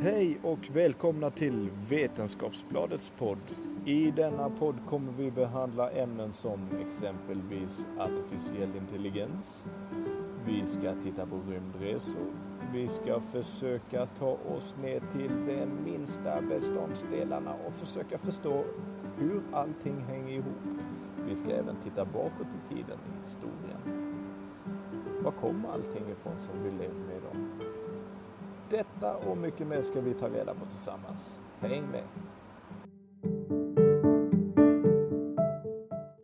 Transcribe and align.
Hej 0.00 0.38
och 0.42 0.68
välkomna 0.72 1.30
till 1.30 1.70
Vetenskapsbladets 1.88 3.12
podd. 3.18 3.38
I 3.84 4.10
denna 4.10 4.50
podd 4.50 4.76
kommer 4.88 5.12
vi 5.12 5.30
behandla 5.30 5.90
ämnen 5.90 6.32
som 6.32 6.68
exempelvis 6.80 7.86
artificiell 7.98 8.76
intelligens. 8.76 9.64
Vi 10.46 10.66
ska 10.66 10.94
titta 11.02 11.26
på 11.26 11.36
rymdresor. 11.48 12.32
Vi 12.72 12.88
ska 12.88 13.20
försöka 13.20 14.06
ta 14.06 14.38
oss 14.56 14.76
ner 14.82 15.02
till 15.12 15.46
de 15.46 15.66
minsta 15.84 16.42
beståndsdelarna 16.42 17.54
och 17.66 17.74
försöka 17.74 18.18
förstå 18.18 18.64
hur 19.16 19.42
allting 19.52 20.00
hänger 20.08 20.34
ihop. 20.34 20.78
Vi 21.28 21.36
ska 21.36 21.50
även 21.50 21.76
titta 21.84 22.04
bakåt 22.04 22.46
i 22.70 22.74
tiden 22.74 22.98
i 23.06 23.26
historien. 23.26 24.14
Var 25.22 25.32
kommer 25.32 25.68
allting 25.68 26.10
ifrån 26.10 26.40
som 26.40 26.62
vi 26.64 26.70
lever 26.70 26.94
med 26.94 27.16
idag? 27.16 27.36
Detta 28.70 29.16
och 29.16 29.36
mycket 29.36 29.66
mer 29.66 29.82
ska 29.82 30.00
vi 30.00 30.14
ta 30.14 30.28
reda 30.28 30.54
på 30.54 30.66
tillsammans. 30.66 31.18
Häng 31.60 31.82
med! 31.92 32.02